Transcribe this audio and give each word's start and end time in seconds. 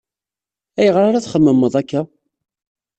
Ayɣeṛ 0.79 1.03
ara 1.05 1.23
txemmemeḍ 1.25 1.73
akka? 1.81 2.01